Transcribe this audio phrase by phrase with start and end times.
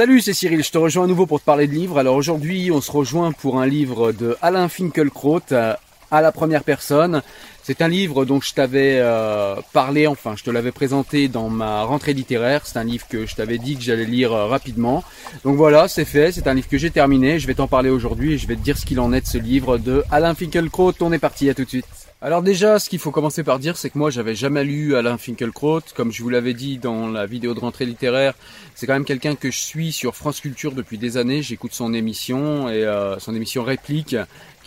[0.00, 1.98] Salut, c'est Cyril, je te rejoins à nouveau pour te parler de livres.
[1.98, 5.74] Alors aujourd'hui, on se rejoint pour un livre de Alain Finkielkraut euh,
[6.10, 7.20] à la première personne.
[7.62, 11.82] C'est un livre dont je t'avais euh, parlé, enfin je te l'avais présenté dans ma
[11.82, 12.62] rentrée littéraire.
[12.64, 15.04] C'est un livre que je t'avais dit que j'allais lire euh, rapidement.
[15.44, 17.38] Donc voilà, c'est fait, c'est un livre que j'ai terminé.
[17.38, 19.26] Je vais t'en parler aujourd'hui et je vais te dire ce qu'il en est de
[19.26, 20.94] ce livre de Alain Finkielkraut.
[21.02, 22.09] On est parti, à tout de suite.
[22.22, 25.16] Alors déjà, ce qu'il faut commencer par dire, c'est que moi, j'avais jamais lu Alain
[25.16, 25.80] Finkielkraut.
[25.94, 28.34] Comme je vous l'avais dit dans la vidéo de rentrée littéraire,
[28.74, 31.40] c'est quand même quelqu'un que je suis sur France Culture depuis des années.
[31.40, 34.16] J'écoute son émission et euh, son émission Réplique,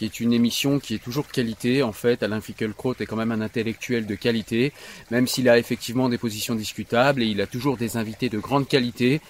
[0.04, 1.82] qui est une émission qui est toujours de qualité.
[1.82, 4.74] En fait, Alain Finkielkraut est quand même un intellectuel de qualité,
[5.12, 8.68] même s'il a effectivement des positions discutables et il a toujours des invités de grande
[8.68, 9.22] qualité.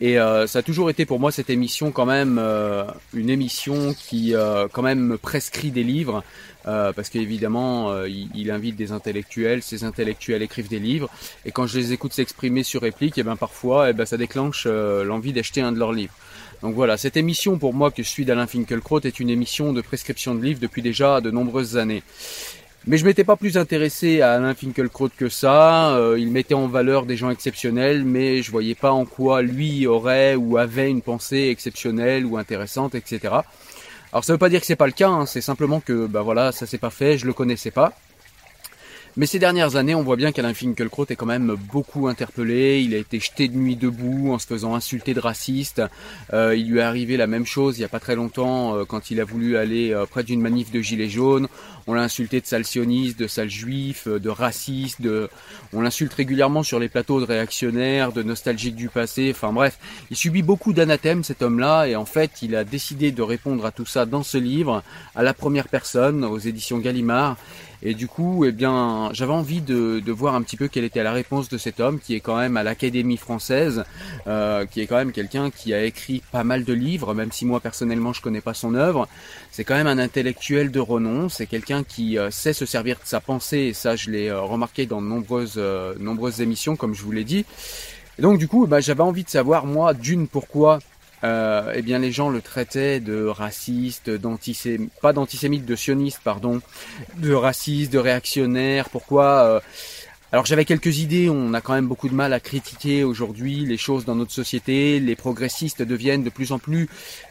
[0.00, 3.92] Et euh, ça a toujours été pour moi cette émission quand même euh, une émission
[3.94, 6.22] qui me prescrit des livres.
[6.66, 11.08] Euh, parce qu'évidemment, euh, il, invite des intellectuels, ces intellectuels écrivent des livres,
[11.46, 14.64] et quand je les écoute s'exprimer sur réplique, eh ben parfois, eh ben ça déclenche
[14.66, 16.14] euh, l'envie d'acheter un de leurs livres.
[16.62, 19.80] Donc voilà, cette émission pour moi que je suis d'Alain Finkielkraut est une émission de
[19.80, 22.02] prescription de livres depuis déjà de nombreuses années.
[22.86, 25.98] Mais je m'étais pas plus intéressé à Alain Finkielkraut que ça.
[26.16, 30.34] il mettait en valeur des gens exceptionnels, mais je voyais pas en quoi lui aurait
[30.34, 33.34] ou avait une pensée exceptionnelle ou intéressante, etc.
[34.12, 36.22] Alors ça veut pas dire que c'est pas le cas, hein, c'est simplement que bah
[36.22, 37.92] voilà, ça s'est pas fait, je le connaissais pas.
[39.20, 42.80] Mais ces dernières années, on voit bien qu'Alain Finkielkraut est quand même beaucoup interpellé.
[42.80, 45.82] Il a été jeté de nuit debout en se faisant insulter de raciste.
[46.32, 48.86] Euh, il lui est arrivé la même chose il y a pas très longtemps euh,
[48.86, 51.48] quand il a voulu aller euh, près d'une manif de gilets jaunes.
[51.86, 55.02] On l'a insulté de sale sioniste, de sale juif, de raciste.
[55.02, 55.28] De...
[55.74, 59.32] On l'insulte régulièrement sur les plateaux de réactionnaires, de nostalgiques du passé.
[59.34, 59.78] Enfin bref,
[60.10, 63.70] il subit beaucoup d'anathèmes cet homme-là et en fait, il a décidé de répondre à
[63.70, 64.82] tout ça dans ce livre,
[65.14, 67.36] à la première personne, aux éditions Gallimard.
[67.82, 71.02] Et du coup, eh bien, j'avais envie de, de, voir un petit peu quelle était
[71.02, 73.84] la réponse de cet homme qui est quand même à l'Académie française,
[74.26, 77.46] euh, qui est quand même quelqu'un qui a écrit pas mal de livres, même si
[77.46, 79.08] moi personnellement je connais pas son œuvre.
[79.50, 81.28] C'est quand même un intellectuel de renom.
[81.28, 84.40] C'est quelqu'un qui euh, sait se servir de sa pensée et ça, je l'ai euh,
[84.40, 87.44] remarqué dans de nombreuses euh, nombreuses émissions, comme je vous l'ai dit.
[88.18, 90.78] Et donc du coup, bah, j'avais envie de savoir moi d'une pourquoi
[91.24, 96.60] euh, eh bien les gens le traitaient de raciste, d'antisémite, pas d'antisémite, de sioniste, pardon,
[97.18, 98.88] de raciste, de réactionnaire.
[98.88, 99.60] Pourquoi euh,
[100.32, 103.76] alors j'avais quelques idées, on a quand même beaucoup de mal à critiquer aujourd'hui les
[103.76, 106.88] choses dans notre société, les progressistes deviennent de plus en plus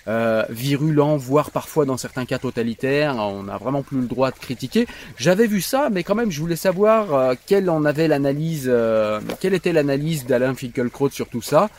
[0.10, 4.38] euh, virulents, voire parfois dans certains cas totalitaires, on n'a vraiment plus le droit de
[4.38, 4.85] critiquer.
[5.16, 9.22] J'avais vu ça, mais quand même je voulais savoir euh, quelle en avait l'analyse, euh,
[9.40, 11.70] quelle était l'analyse d'Alain Finkielkraut sur tout ça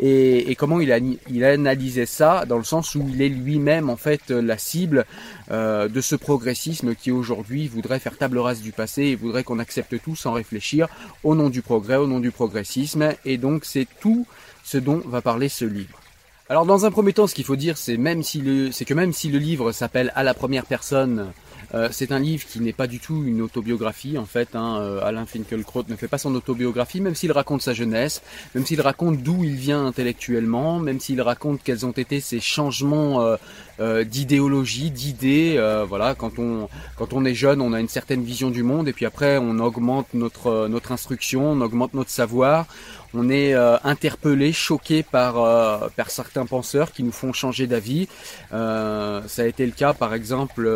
[0.00, 3.90] et, comment il a, il a analysé ça dans le sens où il est lui-même
[3.90, 5.04] en fait la cible
[5.50, 9.58] euh, de ce progressisme qui aujourd'hui voudrait faire table rase du passé et voudrait qu'on
[9.58, 10.88] accepte tout sans réfléchir
[11.24, 14.26] au nom du progrès, au nom du progressisme et donc c'est tout
[14.64, 16.00] ce dont va parler ce livre.
[16.48, 18.94] Alors dans un premier temps, ce qu'il faut dire, c'est même si le, c'est que
[18.94, 21.32] même si le livre s'appelle à la première personne,
[21.74, 24.54] Euh, c'est un livre qui n'est pas du tout une autobiographie en fait.
[24.54, 24.78] Hein.
[24.80, 28.22] Euh, Alain Finkielkraut ne fait pas son autobiographie, même s'il raconte sa jeunesse,
[28.54, 33.36] même s'il raconte d'où il vient intellectuellement, même s'il raconte quels ont été ses changements
[33.80, 35.58] euh, d'idéologie, d'idées.
[35.88, 38.92] voilà, quand on quand on est jeune, on a une certaine vision du monde, et
[38.92, 42.66] puis après on augmente notre notre instruction, on augmente notre savoir
[43.14, 48.08] on est euh, interpellé, choqué par, euh, par certains penseurs qui nous font changer d'avis.
[48.52, 50.70] Euh, ça a été le cas par exemple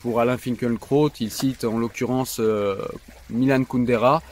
[0.00, 2.40] pour Alain Finkielkraut, il cite en l'occurrence
[3.30, 4.22] Milan Kundera,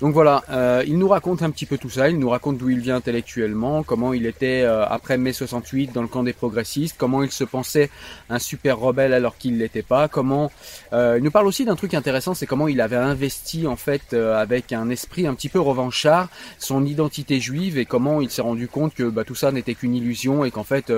[0.00, 2.68] donc voilà, euh, il nous raconte un petit peu tout ça, il nous raconte d'où
[2.68, 6.96] il vient intellectuellement, comment il était euh, après mai 68 dans le camp des progressistes,
[6.98, 7.90] comment il se pensait
[8.28, 10.50] un super rebelle alors qu'il l'était pas, comment
[10.92, 14.14] euh, il nous parle aussi d'un truc intéressant, c'est comment il avait investi en fait
[14.14, 18.66] avec un esprit un petit peu revanchard son identité juive et comment il s'est rendu
[18.68, 20.92] compte que bah, tout ça n'était qu'une illusion et qu'en fait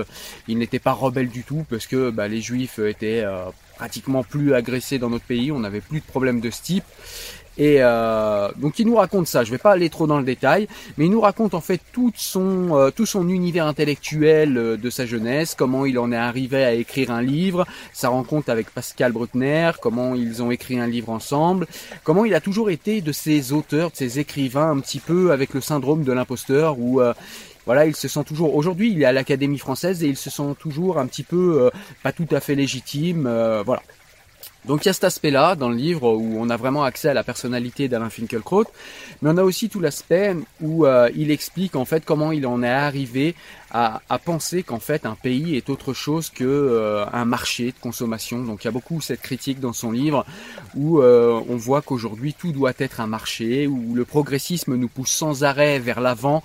[0.49, 3.25] il n'était pas rebelle du tout parce que bah, les juifs étaient
[3.77, 6.85] pratiquement plus agressés dans notre pays, on n'avait plus de problèmes de ce type.
[7.59, 9.45] Et euh, donc il nous raconte ça.
[9.45, 12.13] Je vais pas aller trop dans le détail, mais il nous raconte en fait tout
[12.15, 16.65] son euh, tout son univers intellectuel euh, de sa jeunesse, comment il en est arrivé
[16.65, 21.11] à écrire un livre, sa rencontre avec Pascal Bruckner, comment ils ont écrit un livre
[21.11, 21.67] ensemble,
[22.05, 25.55] comment il a toujours été de ces auteurs, de ces écrivains un petit peu avec
[25.55, 27.01] le syndrome de l'imposteur où
[27.65, 28.55] voilà, il se sent toujours.
[28.55, 31.71] Aujourd'hui, il est à l'Académie française et il se sent toujours un petit peu
[32.03, 33.23] pas tout à fait légitime.
[33.65, 33.83] voilà.
[34.67, 37.15] Donc il y a cet aspect-là dans le livre où on a vraiment accès à
[37.15, 38.67] la personnalité d'Alain Finkielkraut,
[39.23, 42.63] mais on a aussi tout l'aspect où euh, il explique en fait comment il en
[42.63, 43.35] est arrivé
[43.73, 48.43] à, penser qu'en fait un pays est autre chose que euh, marché de consommation.
[48.43, 50.25] Donc il y a beaucoup cette critique dans son livre
[50.75, 55.11] où euh, on voit qu'aujourd'hui tout doit être un marché, où le progressisme nous pousse
[55.11, 56.43] sans arrêt vers l'avant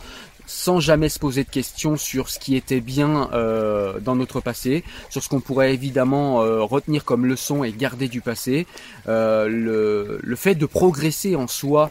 [0.52, 4.84] sans jamais se poser de questions sur ce qui était bien euh, dans notre passé,
[5.10, 8.68] sur ce qu'on pourrait évidemment euh, retenir comme leçon et garder du passé.
[9.08, 11.90] Euh, le, le, fait de progresser en soi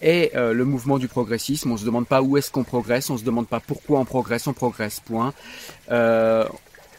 [0.00, 1.72] est le mouvement du progressisme.
[1.72, 4.46] On se demande pas où est-ce qu'on progresse, on se demande pas pourquoi on progresse,
[4.46, 5.00] on progresse.
[5.00, 5.32] Point.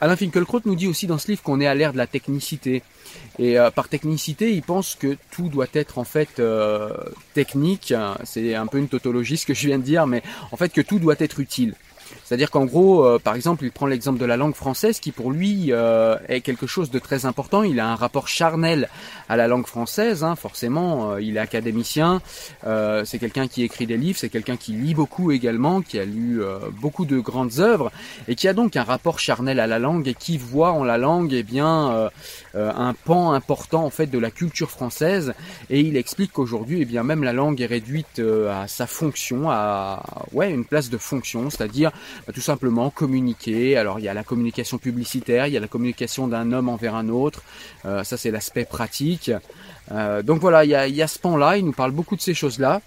[0.02, 2.84] Alain Finkielkraut nous dit aussi dans ce livre qu'on est à l'ère de la technicité.
[3.40, 6.92] Et euh, par technicité, il pense que tout doit être en fait euh,
[7.34, 7.94] technique.
[8.24, 10.22] C'est un peu une tautologie ce que je viens de dire, mais
[10.52, 11.76] en fait que tout doit être utile.
[12.24, 15.32] C'est-à-dire qu'en gros, euh, par exemple, il prend l'exemple de la langue française qui pour
[15.32, 17.64] lui euh, est quelque chose de très important.
[17.64, 18.90] Il a un rapport charnel
[19.30, 21.12] à la langue française, hein, forcément.
[21.12, 22.22] Euh, il est académicien,
[22.64, 26.42] c'est quelqu'un qui écrit des livres, c'est quelqu'un qui lit beaucoup également, qui a lu
[26.82, 27.92] beaucoup de grandes œuvres
[28.28, 30.98] et qui a donc un rapport charnel à la langue et qui voit en la
[30.98, 32.10] langue eh bien
[32.56, 35.34] un pan important en fait de la culture française.
[35.70, 40.04] Et il explique qu'aujourd'hui, eh bien même la langue est réduite à sa fonction, à
[40.32, 41.92] ouais une place de fonction, c'est-à-dire
[42.26, 43.78] bah, tout simplement communiquer.
[43.78, 46.96] Alors il y a la communication publicitaire, il y a la communication d'un homme envers
[46.96, 47.44] un autre.
[47.86, 49.32] Euh, ça c'est l'aspect pratique.
[49.92, 51.58] Euh, donc voilà, il y a, ce pan-là.
[51.58, 52.82] Il nous parle beaucoup de ces choses-là.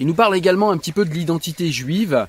[0.00, 2.26] Il nous parle également un petit peu de l'identité juive,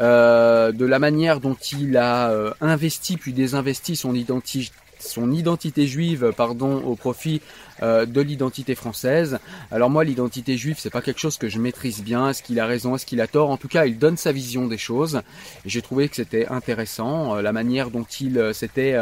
[0.00, 4.70] euh, de la manière dont il a investi puis désinvesti son identité
[5.04, 7.40] son identité juive pardon au profit
[7.82, 9.38] euh, de l'identité française.
[9.70, 12.66] Alors moi l'identité juive c'est pas quelque chose que je maîtrise bien, est-ce qu'il a
[12.66, 13.50] raison, est-ce qu'il a tort?
[13.50, 15.22] En tout cas, il donne sa vision des choses
[15.64, 18.98] j'ai trouvé que c'était intéressant euh, la manière dont il euh, s'était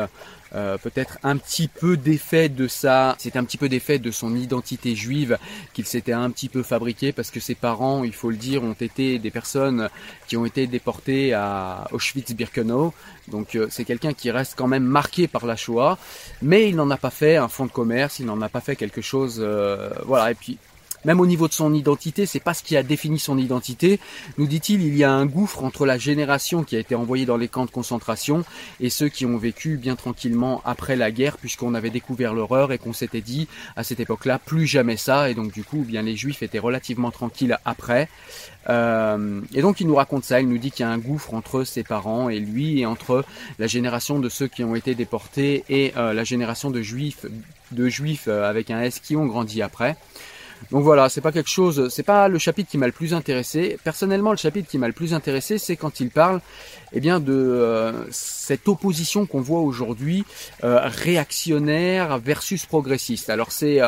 [0.82, 4.96] peut-être un petit peu d'effet de ça, c'est un petit peu d'effet de son identité
[4.96, 5.38] juive
[5.72, 8.72] qu'il s'était un petit peu fabriqué parce que ses parents, il faut le dire, ont
[8.72, 9.88] été des personnes
[10.26, 12.92] qui ont été déportées à Auschwitz-Birkenau.
[13.28, 15.98] Donc c'est quelqu'un qui reste quand même marqué par la Shoah,
[16.42, 18.69] mais il n'en a pas fait un fonds de commerce, il n'en a pas fait
[18.76, 20.30] quelque chose, euh, voilà.
[20.30, 20.58] Et puis
[21.04, 24.00] même au niveau de son identité, c'est pas ce qui a défini son identité.
[24.36, 27.38] Nous dit-il, il y a un gouffre entre la génération qui a été envoyée dans
[27.38, 28.44] les camps de concentration
[28.80, 32.78] et ceux qui ont vécu bien tranquillement après la guerre, puisqu'on avait découvert l'horreur et
[32.78, 35.30] qu'on s'était dit à cette époque-là plus jamais ça.
[35.30, 38.08] Et donc du coup, bien les Juifs étaient relativement tranquilles après.
[38.68, 40.42] Euh, et donc il nous raconte ça.
[40.42, 43.24] Il nous dit qu'il y a un gouffre entre ses parents et lui, et entre
[43.58, 47.24] la génération de ceux qui ont été déportés et euh, la génération de Juifs,
[47.72, 49.96] de Juifs euh, avec un S qui ont grandi après.
[50.70, 53.78] Donc voilà, c'est pas quelque chose, c'est pas le chapitre qui m'a le plus intéressé.
[53.82, 56.40] Personnellement, le chapitre qui m'a le plus intéressé, c'est quand il parle,
[56.92, 60.24] eh bien, de euh, cette opposition qu'on voit aujourd'hui,
[60.62, 63.30] euh, réactionnaire versus progressiste.
[63.30, 63.80] Alors c'est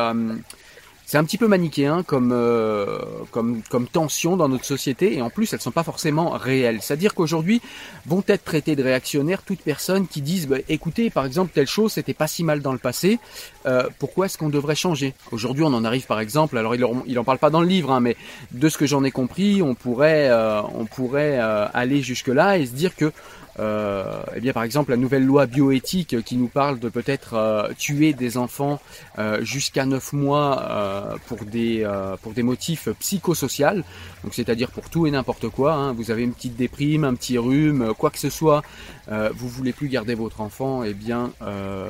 [1.05, 2.99] c'est un petit peu manichéen comme, euh,
[3.31, 6.79] comme, comme tension dans notre société et en plus elles sont pas forcément réelles.
[6.81, 7.61] C'est-à-dire qu'aujourd'hui
[8.05, 11.93] vont être traitées de réactionnaires toutes personnes qui disent bah, écoutez par exemple telle chose
[11.93, 13.19] c'était pas si mal dans le passé,
[13.65, 15.13] euh, pourquoi est-ce qu'on devrait changer?
[15.31, 17.91] Aujourd'hui on en arrive par exemple, alors il il en parle pas dans le livre,
[17.91, 18.15] hein, mais
[18.51, 22.65] de ce que j'en ai compris, on pourrait, euh, on pourrait aller jusque là et
[22.65, 23.11] se dire que
[23.59, 27.69] euh, eh bien par exemple la nouvelle loi bioéthique qui nous parle de peut-être euh,
[27.77, 28.81] tuer des enfants
[29.19, 31.87] euh, jusqu'à 9 mois euh, pour des
[32.21, 33.83] pour des motifs psychosociaux,
[34.23, 35.73] donc c'est-à-dire pour tout et n'importe quoi.
[35.73, 35.93] Hein.
[35.93, 38.63] Vous avez une petite déprime, un petit rhume, quoi que ce soit,
[39.09, 41.31] vous voulez plus garder votre enfant, eh bien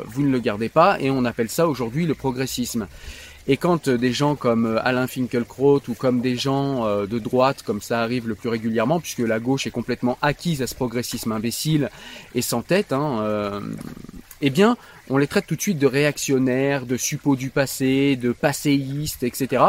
[0.05, 2.87] vous ne le gardez pas et on appelle ça aujourd'hui le progressisme.
[3.47, 7.19] Et quand euh, des gens comme euh, Alain Finkielkraut ou comme des gens euh, de
[7.19, 10.75] droite, comme ça arrive le plus régulièrement, puisque la gauche est complètement acquise à ce
[10.75, 11.89] progressisme imbécile
[12.35, 13.61] et sans tête, hein,
[14.41, 14.77] eh bien,
[15.09, 19.63] on les traite tout de suite de réactionnaires, de suppôts du passé, de passéistes, etc.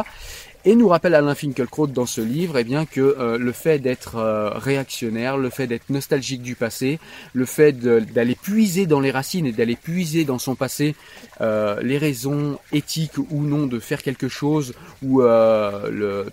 [0.66, 4.16] Et nous rappelle Alain Finkielkraut dans ce livre eh bien, que euh, le fait d'être
[4.16, 6.98] euh, réactionnaire, le fait d'être nostalgique du passé,
[7.34, 10.96] le fait d'aller puiser dans les racines et d'aller puiser dans son passé
[11.42, 15.20] euh, les raisons éthiques ou non de faire quelque chose ou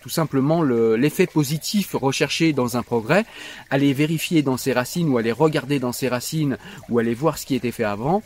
[0.02, 3.26] tout simplement l'effet positif recherché dans un progrès,
[3.70, 6.58] aller vérifier dans ses racines ou aller regarder dans ses racines
[6.90, 8.24] ou aller voir ce qui était fait avant,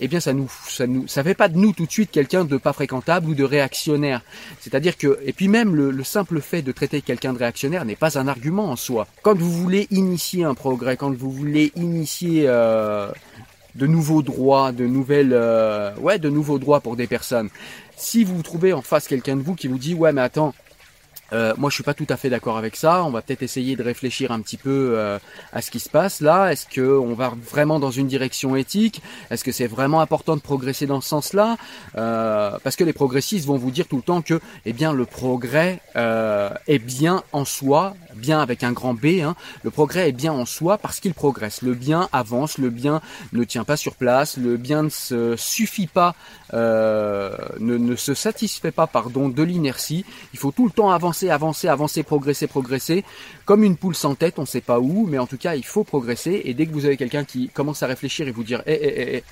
[0.00, 2.44] eh bien ça nous ça nous ça fait pas de nous tout de suite quelqu'un
[2.44, 4.22] de pas fréquentable ou de réactionnaire.
[4.60, 8.18] C'est-à-dire que et puis même le, simple fait de traiter quelqu'un de réactionnaire n'est pas
[8.18, 9.06] un argument en soi.
[9.22, 13.08] Quand vous voulez initier un progrès, quand vous voulez initier euh,
[13.74, 17.48] de nouveaux droits, de nouvelles euh, ouais de nouveaux droits pour des personnes.
[17.96, 20.54] Si vous trouvez en face quelqu'un de vous qui vous dit ouais mais attends
[21.32, 23.04] euh, moi, je suis pas tout à fait d'accord avec ça.
[23.04, 25.18] On va peut-être essayer de réfléchir un petit peu euh,
[25.52, 26.52] à ce qui se passe là.
[26.52, 29.02] Est-ce que on va vraiment dans une direction éthique?
[29.30, 31.56] Est-ce que c'est vraiment important de progresser dans ce sens-là?
[31.96, 35.04] Euh, Parce que les progressistes vont vous dire tout le temps que, eh bien, le
[35.04, 39.20] progrès est bien en soi, bien avec un grand B.
[39.22, 39.34] Hein.
[39.62, 41.62] Le progrès est bien en soi parce qu'il progresse.
[41.62, 43.00] Le bien avance, le bien
[43.32, 46.14] ne tient pas sur place, le bien ne se suffit pas,
[46.52, 47.28] ne,
[47.58, 50.04] ne se satisfait pas, pardon, de l'inertie.
[50.32, 53.04] Il faut tout le temps avancer avancer, avancer, progresser, progresser.
[53.44, 55.64] Comme une poule sans tête, on ne sait pas où, mais en tout cas, il
[55.64, 56.42] faut progresser.
[56.44, 59.16] Et dès que vous avez quelqu'un qui commence à réfléchir et vous dire, eh, eh,
[59.16, 59.24] eh,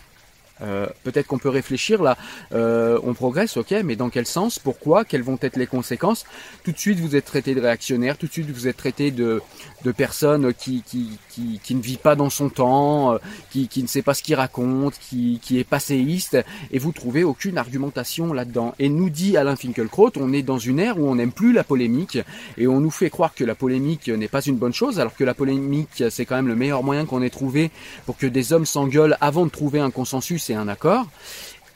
[0.62, 2.16] euh, peut-être qu'on peut réfléchir là,
[2.52, 6.24] euh, on progresse, ok, mais dans quel sens, pourquoi, quelles vont être les conséquences?
[6.62, 9.42] Tout de suite, vous êtes traité de réactionnaire, tout de suite, vous êtes traité de,
[9.84, 13.18] de personne qui, qui, qui, qui ne vit pas dans son temps, euh,
[13.50, 16.38] qui, qui ne sait pas ce qu'il raconte, qui, qui est passéiste,
[16.70, 18.74] et vous trouvez aucune argumentation là-dedans.
[18.78, 21.64] Et nous dit Alain Finkielkraut, on est dans une ère où on n'aime plus la
[21.64, 22.18] polémique,
[22.58, 25.24] et on nous fait croire que la polémique n'est pas une bonne chose, alors que
[25.24, 27.70] la polémique, c'est quand même le meilleur moyen qu'on ait trouvé
[28.06, 31.06] pour que des hommes s'engueulent avant de trouver un consensus c'est un accord.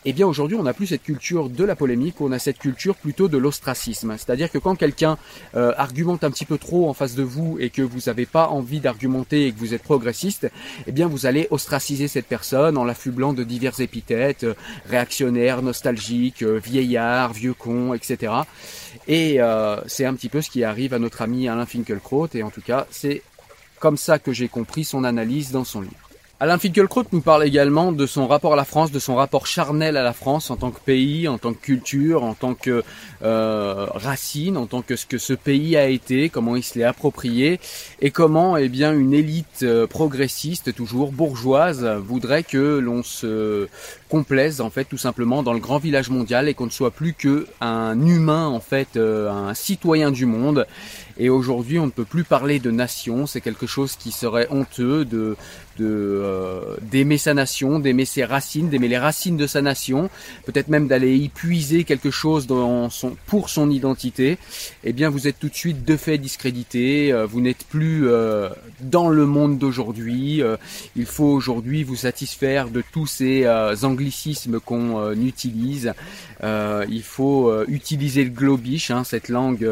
[0.05, 2.95] Eh bien aujourd'hui, on n'a plus cette culture de la polémique, on a cette culture
[2.95, 4.15] plutôt de l'ostracisme.
[4.17, 5.19] C'est-à-dire que quand quelqu'un
[5.57, 8.49] euh, argumente un petit peu trop en face de vous et que vous n'avez pas
[8.49, 10.51] envie d'argumenter et que vous êtes progressiste,
[10.87, 14.55] eh bien vous allez ostraciser cette personne en l'affublant de divers épithètes, euh,
[14.89, 18.33] réactionnaire, nostalgique, euh, vieillard, vieux con, etc.
[19.09, 19.41] Et
[19.87, 22.61] c'est un petit peu ce qui arrive à notre ami Alain Finkielkraut et en tout
[22.61, 23.23] cas c'est
[23.81, 26.08] comme ça que j'ai compris son analyse dans son livre.
[26.41, 29.97] Alain Finkielkraut nous parle également de son rapport à la France, de son rapport charnel
[29.97, 32.85] à la France en tant que pays, en tant que culture, en tant que
[33.23, 36.85] euh, racine, en tant que ce que ce pays a été, comment il se l'est
[36.85, 37.59] approprié
[38.01, 43.67] et comment eh bien une élite euh, progressiste, toujours bourgeoise, voudrait que l'on se
[44.09, 47.15] complaise en fait tout simplement dans le grand village mondial et qu'on ne soit plus
[47.15, 50.69] que un humain en fait, euh, un citoyen du monde.
[51.19, 53.27] Et aujourd'hui, on ne peut plus parler de nation.
[53.27, 55.37] C'est quelque chose qui serait honteux de
[55.81, 60.11] euh, d'aimer sa nation, d'aimer ses racines, d'aimer les racines de sa nation,
[60.47, 62.47] peut-être même d'aller y puiser quelque chose
[63.27, 64.39] pour son identité.
[64.85, 67.13] Eh bien, vous êtes tout de suite de fait discrédité.
[67.13, 68.09] Euh, vous n'êtes plus
[68.81, 70.43] dans le monde d'aujourd'hui.
[70.97, 73.47] il faut aujourd'hui vous satisfaire de tous ces
[73.83, 75.93] anglicismes qu'on utilise.
[76.43, 79.69] il faut utiliser le globish, hein, cette langue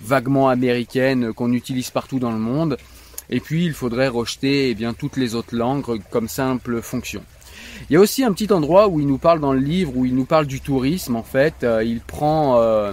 [0.00, 0.48] vaguement
[1.34, 2.76] qu'on utilise partout dans le monde.
[3.30, 7.22] Et puis il faudrait rejeter eh bien toutes les autres langues comme simple fonction.
[7.88, 10.04] Il y a aussi un petit endroit où il nous parle dans le livre, où
[10.04, 11.62] il nous parle du tourisme en fait.
[11.62, 12.92] Euh, il prend euh,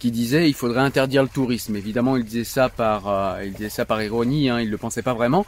[0.00, 1.76] qui disait il faudrait interdire le tourisme.
[1.76, 5.02] Évidemment, il disait ça par, euh, il disait ça par ironie, hein, il le pensait
[5.02, 5.46] pas vraiment.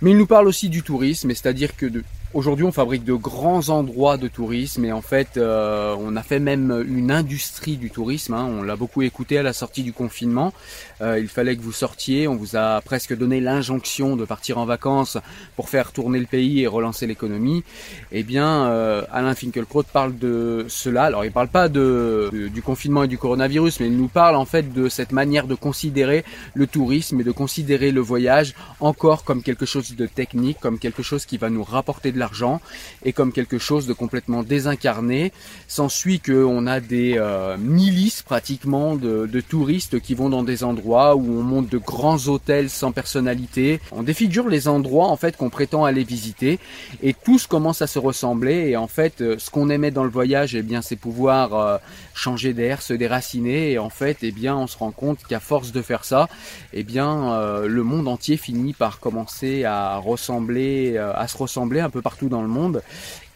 [0.00, 2.02] Mais il nous parle aussi du tourisme, c'est-à-dire que de,
[2.34, 6.40] Aujourd'hui, on fabrique de grands endroits de tourisme et en fait, euh, on a fait
[6.40, 8.34] même une industrie du tourisme.
[8.34, 8.46] Hein.
[8.46, 10.52] On l'a beaucoup écouté à la sortie du confinement.
[11.00, 12.28] Euh, il fallait que vous sortiez.
[12.28, 15.16] On vous a presque donné l'injonction de partir en vacances
[15.56, 17.64] pour faire tourner le pays et relancer l'économie.
[18.12, 21.04] Eh bien, euh, Alain Finkielkraut parle de cela.
[21.04, 24.44] Alors, il parle pas de, du confinement et du coronavirus, mais il nous parle en
[24.44, 29.42] fait de cette manière de considérer le tourisme et de considérer le voyage encore comme
[29.42, 32.60] quelque chose de technique, comme quelque chose qui va nous rapporter de l'argent
[33.04, 35.32] et comme quelque chose de complètement désincarné.
[35.66, 41.16] S'ensuit qu'on a des euh, milices pratiquement de, de, touristes qui vont dans des endroits
[41.16, 43.80] où on monte de grands hôtels sans personnalité.
[43.92, 46.58] On défigure les endroits en fait qu'on prétend aller visiter
[47.02, 50.10] et tous commencent à se ressembler et en fait euh, ce qu'on aimait dans le
[50.10, 51.78] voyage eh bien c'est pouvoir euh,
[52.14, 56.04] changer d'air, se déraciner en fait eh on se rend compte qu'à force de faire
[56.04, 56.28] ça
[56.72, 62.02] eh euh, le monde entier finit par commencer à ressembler à se ressembler un peu
[62.02, 62.82] partout dans le monde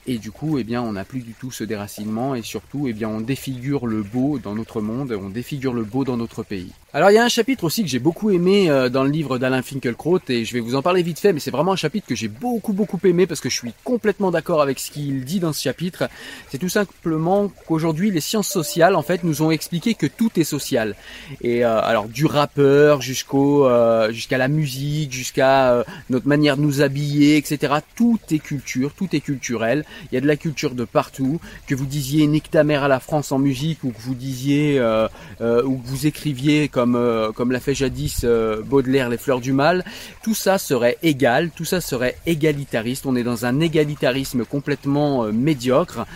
[0.06, 2.92] et du coup, eh bien, on n'a plus du tout ce déracinement et surtout, eh
[2.92, 6.72] bien, on défigure le beau dans notre monde, on défigure le beau dans notre pays.
[6.92, 9.38] Alors, il y a un chapitre aussi que j'ai beaucoup aimé euh, dans le livre
[9.38, 12.06] d'Alain Finkielkraut et je vais vous en parler vite fait, mais c'est vraiment un chapitre
[12.06, 15.40] que j'ai beaucoup beaucoup aimé parce que je suis complètement d'accord avec ce qu'il dit
[15.40, 16.10] dans ce chapitre.
[16.50, 20.44] C'est tout simplement qu'aujourd'hui, les sciences sociales, en fait, nous ont expliqué que tout est
[20.44, 20.96] social.
[21.40, 26.82] Et euh, alors, du rappeur jusqu'au euh, jusqu'à la musique, jusqu'à notre manière de nous
[26.82, 27.74] habiller, etc.
[27.94, 31.74] Tout est culture, tout est culturel il y a de la culture de partout, que
[31.74, 35.08] vous disiez nique à la France en musique ou que vous disiez euh,
[35.40, 38.24] euh, ou que vous écriviez comme euh, comme l'a fait jadis
[38.64, 39.84] Baudelaire les fleurs du mal,
[40.22, 43.06] tout ça serait égal, tout ça serait égalitariste.
[43.06, 46.06] On est dans un égalitarisme complètement médiocre.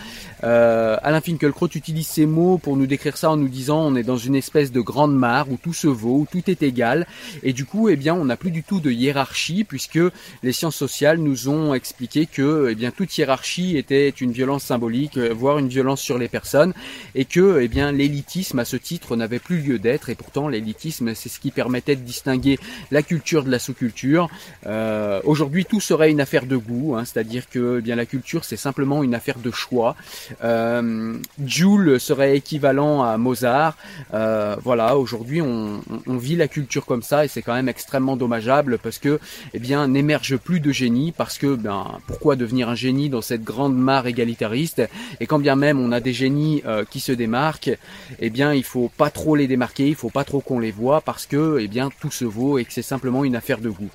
[0.43, 4.03] Euh, Alain Finkielkraut utilise ces mots pour nous décrire ça en nous disant on est
[4.03, 7.07] dans une espèce de grande mare où tout se vaut, où tout est égal.
[7.43, 9.99] Et du coup, eh bien, on n'a plus du tout de hiérarchie puisque
[10.43, 15.17] les sciences sociales nous ont expliqué que, eh bien, toute hiérarchie était une violence symbolique,
[15.17, 16.73] euh, voire une violence sur les personnes,
[17.15, 20.09] et que, eh bien, l'élitisme à ce titre n'avait plus lieu d'être.
[20.09, 22.59] Et pourtant, l'élitisme, c'est ce qui permettait de distinguer
[22.91, 24.29] la culture de la sous-culture.
[24.65, 28.45] Euh, Aujourd'hui, tout serait une affaire de goût, hein, c'est-à-dire que, eh bien, la culture,
[28.45, 29.95] c'est simplement une affaire de choix.
[30.43, 33.77] Euh, Joule serait équivalent à Mozart.
[34.13, 38.79] Euh, voilà, aujourd'hui on, vit la culture comme ça et c'est quand même extrêmement dommageable
[38.79, 39.19] parce que,
[39.53, 43.43] eh bien, n'émerge plus de génie parce que, ben, pourquoi devenir un génie dans cette
[43.43, 44.81] grande mare égalitariste?
[45.19, 47.77] Et quand bien même on a des génies euh, qui se démarquent,
[48.19, 51.01] eh bien, il faut pas trop les démarquer, il faut pas trop qu'on les voit
[51.01, 53.91] parce que, eh bien, tout se vaut et que c'est simplement une affaire de goût.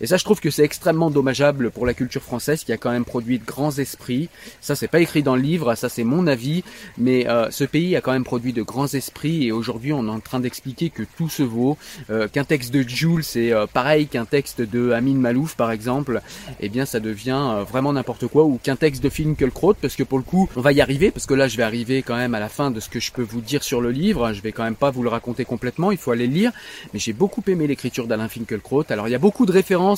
[0.00, 2.90] Et ça, je trouve que c'est extrêmement dommageable pour la culture française qui a quand
[2.90, 4.28] même produit de grands esprits.
[4.60, 6.64] Ça, c'est pas écrit dans le livre ça c'est mon avis,
[6.98, 10.10] mais euh, ce pays a quand même produit de grands esprits et aujourd'hui on est
[10.10, 11.76] en train d'expliquer que tout se vaut,
[12.10, 16.20] euh, qu'un texte de Jules c'est euh, pareil qu'un texte de Amin Malouf par exemple,
[16.60, 20.18] eh bien ça devient vraiment n'importe quoi, ou qu'un texte de Finkelkraut, parce que pour
[20.18, 22.40] le coup on va y arriver, parce que là je vais arriver quand même à
[22.40, 24.64] la fin de ce que je peux vous dire sur le livre, je vais quand
[24.64, 26.52] même pas vous le raconter complètement, il faut aller le lire,
[26.92, 29.91] mais j'ai beaucoup aimé l'écriture d'Alain Finkelkraut, alors il y a beaucoup de références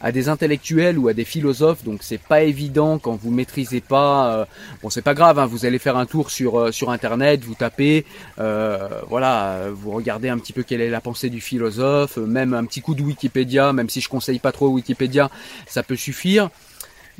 [0.00, 4.46] à, des intellectuels ou à des philosophes, donc c'est pas évident quand vous maîtrisez pas,
[4.82, 7.54] bon c'est pas grave, hein, vous allez faire un tour sur euh, sur internet, vous
[7.54, 8.04] tapez,
[8.38, 12.64] euh, voilà, vous regardez un petit peu quelle est la pensée du philosophe, même un
[12.64, 15.30] petit coup de Wikipédia, même si je conseille pas trop Wikipédia,
[15.66, 16.50] ça peut suffire.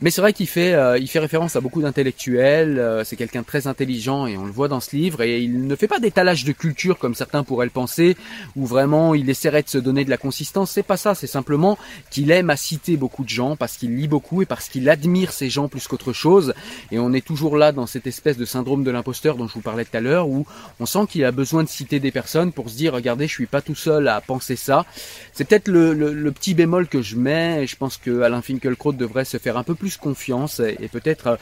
[0.02, 2.78] Mais c'est vrai qu'il fait, euh, il fait référence à beaucoup d'intellectuels.
[2.78, 5.20] Euh, c'est quelqu'un de très intelligent et on le voit dans ce livre.
[5.20, 8.16] Et il ne fait pas d'étalage de culture comme certains pourraient le penser,
[8.56, 10.70] où vraiment il essaierait de se donner de la consistance.
[10.70, 11.14] C'est pas ça.
[11.14, 11.76] C'est simplement
[12.10, 15.32] qu'il aime à citer beaucoup de gens parce qu'il lit beaucoup et parce qu'il admire
[15.32, 16.54] ces gens plus qu'autre chose.
[16.90, 19.60] Et on est toujours là dans cette espèce de syndrome de l'imposteur dont je vous
[19.60, 20.46] parlais tout à l'heure, où
[20.78, 23.44] on sent qu'il a besoin de citer des personnes pour se dire regardez, je suis
[23.44, 24.86] pas tout seul à penser ça.
[25.34, 27.64] C'est peut-être le, le, le, petit bémol que je mets.
[27.64, 31.38] Et je pense que Alain Finkielkraut devrait se faire un peu plus confiance et, peut-être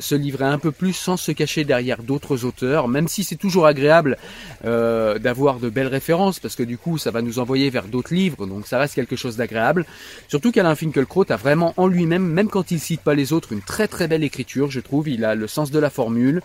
[0.00, 3.66] se livrer un peu plus sans se cacher derrière d'autres auteurs, même si c'est toujours
[3.66, 4.16] agréable
[4.64, 8.46] d'avoir de belles références parce que du coup ça va nous envoyer vers d'autres livres,
[8.46, 9.86] donc ça reste quelque chose d'agréable.
[10.28, 13.62] Surtout qu'Alain Finkielkraut a vraiment en lui-même, même quand il cite pas les autres, une
[13.62, 15.08] très très belle écriture, je trouve.
[15.08, 16.42] Il a le sens de la formule.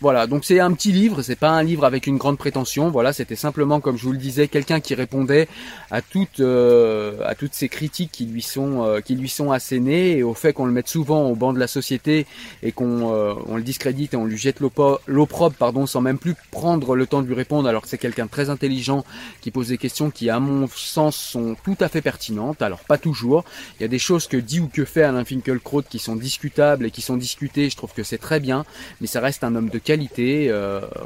[0.00, 2.90] voilà, donc c'est un petit livre, c'est pas un livre avec une grande prétention.
[2.90, 5.48] Voilà, c'était simplement, comme je vous le disais, quelqu'un qui répondait
[5.90, 10.17] à toutes euh, à toutes ces critiques qui lui sont euh, qui lui sont assénées
[10.18, 12.26] et au fait qu'on le mette souvent au banc de la société
[12.62, 17.06] et qu'on euh, le discrédite et on lui jette l'opprobre sans même plus prendre le
[17.06, 19.04] temps de lui répondre alors que c'est quelqu'un de très intelligent
[19.40, 22.62] qui pose des questions qui à mon sens sont tout à fait pertinentes.
[22.62, 23.44] Alors pas toujours.
[23.78, 26.86] Il y a des choses que dit ou que fait Alain Finkielkraut qui sont discutables
[26.86, 27.70] et qui sont discutées.
[27.70, 28.64] Je trouve que c'est très bien,
[29.00, 30.52] mais ça reste un homme de qualité.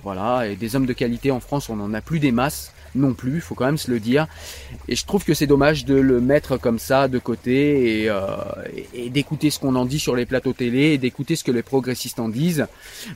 [0.02, 3.14] voilà, et des hommes de qualité en France, on n'en a plus des masses non
[3.14, 4.26] plus, il faut quand même se le dire.
[4.88, 8.26] Et je trouve que c'est dommage de le mettre comme ça de côté et, euh,
[9.08, 12.20] d'écouter ce qu'on en dit sur les plateaux télé et d'écouter ce que les progressistes
[12.20, 12.66] en disent.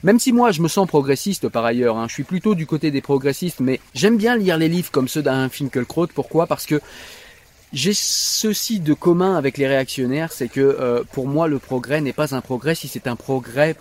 [0.03, 2.05] Même si moi je me sens progressiste par ailleurs, hein.
[2.07, 5.21] je suis plutôt du côté des progressistes, mais j'aime bien lire les livres comme ceux
[5.21, 6.07] d'un Finkelkraut.
[6.07, 6.47] Pourquoi?
[6.47, 6.81] Parce que
[7.73, 12.13] j'ai ceci de commun avec les réactionnaires, c'est que euh, pour moi le progrès n'est
[12.13, 13.75] pas un progrès si c'est un progrès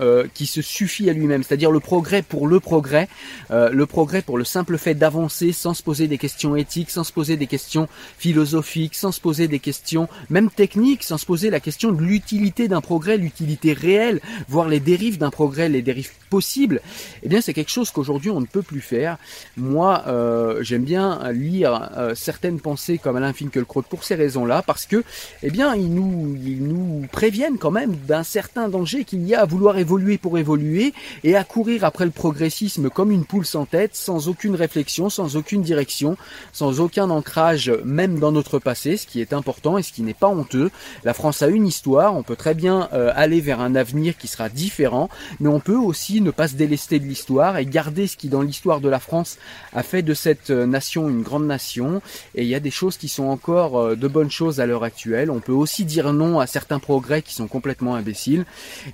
[0.00, 3.08] euh, qui se suffit à lui-même, c'est-à-dire le progrès pour le progrès,
[3.50, 7.04] euh, le progrès pour le simple fait d'avancer sans se poser des questions éthiques, sans
[7.04, 7.86] se poser des questions
[8.16, 12.66] philosophiques, sans se poser des questions même techniques, sans se poser la question de l'utilité
[12.66, 16.80] d'un progrès, l'utilité réelle, voir les dérives d'un progrès, les dérives possibles.
[17.22, 19.18] Eh bien, c'est quelque chose qu'aujourd'hui on ne peut plus faire.
[19.56, 25.04] Moi, euh, j'aime bien lire certaines pensées comme Alain Finkielkraut pour ces raisons-là, parce que,
[25.42, 29.42] eh bien, ils nous, ils nous préviennent quand même d'un certain danger qu'il y a
[29.42, 33.44] à vouloir évoluer évoluer pour évoluer et à courir après le progressisme comme une poule
[33.44, 36.16] sans tête, sans aucune réflexion, sans aucune direction,
[36.52, 40.14] sans aucun ancrage même dans notre passé, ce qui est important et ce qui n'est
[40.14, 40.70] pas honteux.
[41.02, 44.28] La France a une histoire, on peut très bien euh, aller vers un avenir qui
[44.28, 48.16] sera différent, mais on peut aussi ne pas se délester de l'histoire et garder ce
[48.16, 49.38] qui dans l'histoire de la France
[49.72, 52.00] a fait de cette euh, nation une grande nation.
[52.36, 54.84] Et il y a des choses qui sont encore euh, de bonnes choses à l'heure
[54.84, 55.32] actuelle.
[55.32, 58.44] On peut aussi dire non à certains progrès qui sont complètement imbéciles.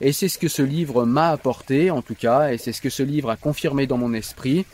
[0.00, 2.90] Et c'est ce que ce livre m'a apporté en tout cas, et c'est ce que
[2.90, 4.66] ce livre a confirmé dans mon esprit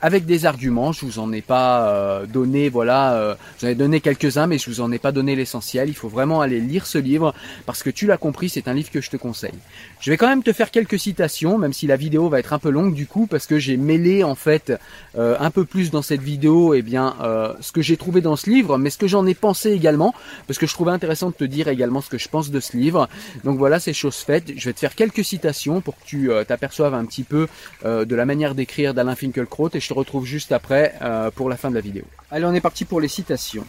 [0.00, 0.92] avec des arguments.
[0.92, 4.70] Je vous en ai pas euh, donné, voilà, euh, j'en ai donné quelques-uns, mais je
[4.70, 5.88] vous en ai pas donné l'essentiel.
[5.88, 7.34] Il faut vraiment aller lire ce livre
[7.66, 9.54] parce que tu l'as compris, c'est un livre que je te conseille.
[10.00, 12.58] Je vais quand même te faire quelques citations, même si la vidéo va être un
[12.58, 14.72] peu longue du coup, parce que j'ai mêlé en fait
[15.16, 17.16] euh, un peu plus dans cette vidéo, et eh bien
[17.60, 20.14] ce que j'ai trouvé dans ce livre, mais ce que j'en ai pensé également,
[20.46, 22.76] parce que je trouvais intéressant de te dire également ce que je pense de ce
[22.76, 23.08] livre.
[23.44, 24.52] Donc voilà, c'est chose faite.
[24.56, 27.48] Je vais te faire quelques citations pour que tu t'aperçoives un petit peu
[27.84, 31.70] de la manière d'écrire d'Alain Finkielkraut et te retrouve juste après euh, pour la fin
[31.70, 32.04] de la vidéo.
[32.30, 33.66] Allez, on est parti pour les citations.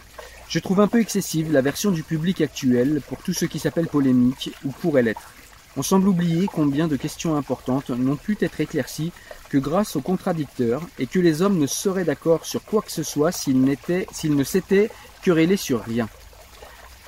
[0.48, 3.86] Je trouve un peu excessive la version du public actuel pour tout ce qui s'appelle
[3.86, 5.32] polémique ou pourrait l'être.
[5.76, 9.12] On semble oublier combien de questions importantes n'ont pu être éclaircies
[9.48, 13.04] que grâce aux contradicteurs et que les hommes ne seraient d'accord sur quoi que ce
[13.04, 13.76] soit s'ils,
[14.12, 14.90] s'ils ne s'étaient
[15.22, 16.08] querellés sur rien.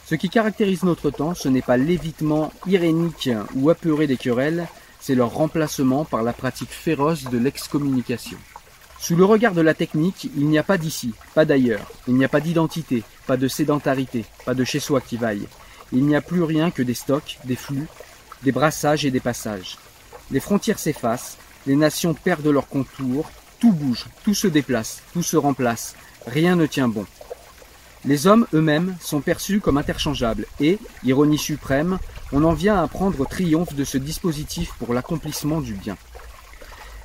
[0.07, 4.69] Ce qui caractérise notre temps, ce n'est pas l'évitement irénique ou apeuré des querelles,
[5.01, 8.39] c'est leur remplacement par la pratique féroce de l'excommunication.
[9.03, 12.25] Sous le regard de la technique, il n'y a pas d'ici, pas d'ailleurs, il n'y
[12.25, 15.49] a pas d'identité, pas de sédentarité, pas de chez-soi qui vaille.
[15.93, 17.89] Il n'y a plus rien que des stocks, des flux,
[18.45, 19.77] des brassages et des passages.
[20.31, 21.37] Les frontières s'effacent,
[21.67, 25.97] les nations perdent leur contour, tout bouge, tout se déplace, tout se remplace,
[26.29, 27.05] rien ne tient bon.
[28.05, 31.99] Les hommes eux-mêmes sont perçus comme interchangeables et, ironie suprême,
[32.31, 35.97] on en vient à prendre triomphe de ce dispositif pour l'accomplissement du bien.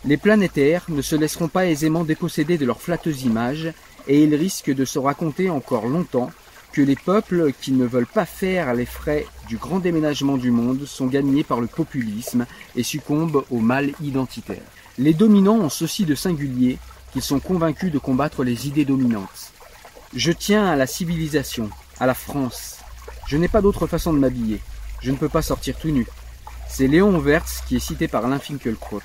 [0.08, 3.74] Les planétaires ne se laisseront pas aisément déposséder de leurs flatteuses images,
[4.08, 6.32] et ils risquent de se raconter encore longtemps
[6.72, 10.86] que les peuples qui ne veulent pas faire les frais du grand déménagement du monde
[10.86, 12.46] sont gagnés par le populisme
[12.78, 14.64] et succombent au mal identitaire.
[14.98, 16.78] Les dominants ont ceci de singulier
[17.12, 19.52] qu'ils sont convaincus de combattre les idées dominantes.
[20.16, 22.78] Je tiens à la civilisation, à la France.
[23.28, 24.62] Je n'ai pas d'autre façon de m'habiller.
[25.02, 26.08] Je ne peux pas sortir tout nu.
[26.70, 29.02] C'est Léon Wertz qui est cité par Alain Finkielkraut.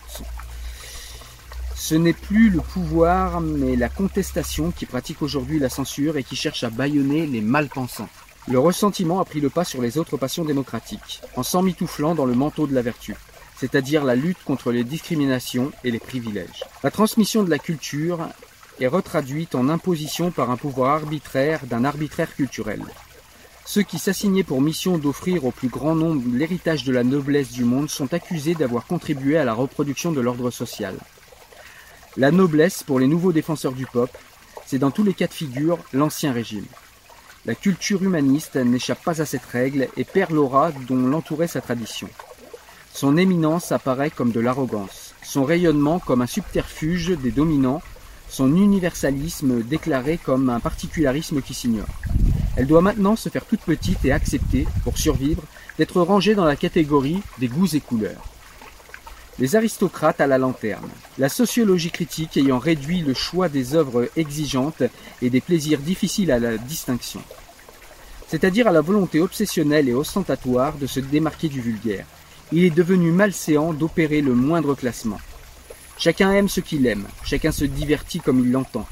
[1.83, 6.37] Ce n'est plus le pouvoir, mais la contestation qui pratique aujourd'hui la censure et qui
[6.37, 8.09] cherche à bâillonner les malpensants.
[8.47, 12.37] Le ressentiment a pris le pas sur les autres passions démocratiques, en s'emmitouflant dans le
[12.37, 13.17] manteau de la vertu,
[13.57, 16.63] c'est-à-dire la lutte contre les discriminations et les privilèges.
[16.85, 18.29] La transmission de la culture
[18.81, 22.85] est retraduite en imposition par un pouvoir arbitraire d'un arbitraire culturel.
[23.65, 27.65] Ceux qui s'assignaient pour mission d'offrir au plus grand nombre l'héritage de la noblesse du
[27.65, 30.95] monde sont accusés d'avoir contribué à la reproduction de l'ordre social.
[32.19, 34.21] La noblesse, pour les nouveaux défenseurs du peuple,
[34.67, 36.67] c'est dans tous les cas de figure l'ancien régime.
[37.47, 42.09] La culture humaniste n'échappe pas à cette règle et perd l'aura dont l'entourait sa tradition.
[42.93, 47.81] Son éminence apparaît comme de l'arrogance, son rayonnement comme un subterfuge des dominants,
[48.29, 51.89] son universalisme déclaré comme un particularisme qui s'ignore.
[52.57, 55.43] Elle doit maintenant se faire toute petite et accepter, pour survivre,
[55.79, 58.32] d'être rangée dans la catégorie des goûts et couleurs.
[59.39, 64.83] Les aristocrates à la lanterne, la sociologie critique ayant réduit le choix des œuvres exigeantes
[65.23, 67.23] et des plaisirs difficiles à la distinction,
[68.29, 72.05] c'est-à-dire à la volonté obsessionnelle et ostentatoire de se démarquer du vulgaire.
[72.53, 75.21] Il est devenu malséant d'opérer le moindre classement.
[75.97, 78.87] Chacun aime ce qu'il aime, chacun se divertit comme il l'entend.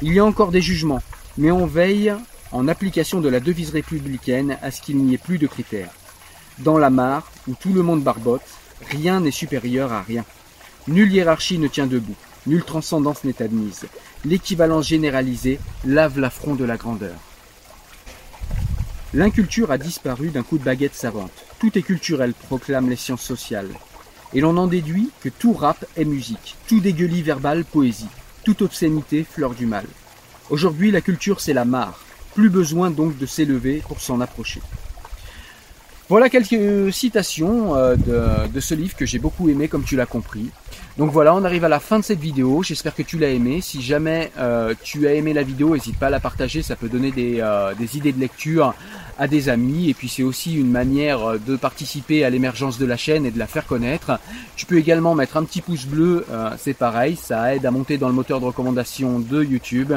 [0.00, 1.02] Il y a encore des jugements,
[1.38, 2.14] mais on veille,
[2.52, 5.90] en application de la devise républicaine, à ce qu'il n'y ait plus de critères.
[6.60, 8.42] Dans la mare, où tout le monde barbote,
[8.90, 10.24] rien n'est supérieur à rien.
[10.88, 12.16] Nulle hiérarchie ne tient debout,
[12.46, 13.86] nulle transcendance n'est admise.
[14.24, 17.16] L'équivalence généralisée lave l'affront de la grandeur.
[19.14, 21.32] L'inculture a disparu d'un coup de baguette savante.
[21.58, 23.68] Tout est culturel, proclament les sciences sociales.
[24.32, 28.08] Et l'on en déduit que tout rap est musique, tout dégueulis verbal poésie,
[28.44, 29.84] toute obscénité fleur du mal.
[30.48, 32.02] Aujourd'hui, la culture c'est la mare.
[32.34, 34.62] Plus besoin donc de s'élever pour s'en approcher.
[36.12, 40.50] Voilà quelques citations euh, de, ce livre que j'ai beaucoup aimé comme tu l'as compris.
[40.98, 42.62] Donc voilà, on arrive à la fin de cette vidéo.
[42.62, 43.62] J'espère que tu l'as aimé.
[43.62, 46.60] Si jamais euh, tu as aimé la vidéo, n'hésite pas à la partager.
[46.60, 48.74] Ça peut donner des, euh, des, idées de lecture
[49.22, 49.88] à des amis.
[49.88, 53.38] Et puis c'est aussi une manière de participer à l'émergence de la chaîne et de
[53.38, 54.18] la faire connaître.
[54.56, 56.26] Tu peux également mettre un petit pouce bleu.
[56.30, 59.92] Euh, c'est pareil, ça aide à monter dans le moteur de recommandation de YouTube.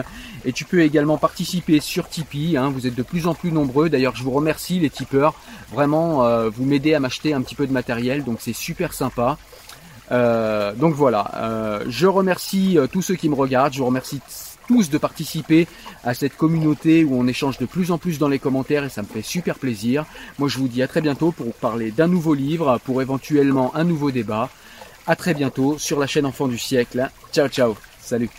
[0.45, 2.55] Et tu peux également participer sur Tipeee.
[2.57, 2.69] Hein.
[2.69, 3.89] Vous êtes de plus en plus nombreux.
[3.89, 5.33] D'ailleurs, je vous remercie les tipeurs.
[5.73, 8.23] Vraiment, vous m'aidez à m'acheter un petit peu de matériel.
[8.23, 9.37] Donc c'est super sympa.
[10.11, 14.21] Euh, donc voilà, euh, je remercie euh, tous ceux qui me regardent, je vous remercie
[14.67, 15.67] tous de participer
[16.03, 19.01] à cette communauté où on échange de plus en plus dans les commentaires et ça
[19.01, 20.05] me fait super plaisir.
[20.39, 23.83] Moi je vous dis à très bientôt pour parler d'un nouveau livre, pour éventuellement un
[23.83, 24.49] nouveau débat.
[25.07, 27.09] À très bientôt sur la chaîne Enfant du siècle.
[27.31, 28.29] Ciao ciao, salut